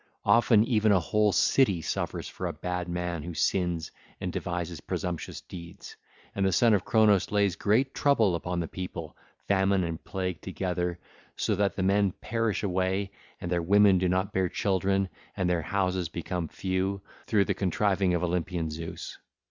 [0.25, 5.41] Often even a whole city suffers for a bad man who sins and devises presumptuous
[5.41, 5.95] deeds,
[6.33, 9.15] and the son of Cronos lays great trouble upon the people,
[9.47, 10.97] famine and plague together,
[11.35, 15.61] so that the men perish away, and their women do not bear children, and their
[15.61, 19.19] houses become few, through the contriving of Olympian Zeus.